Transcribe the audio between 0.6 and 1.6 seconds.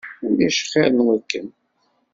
xir n wakken.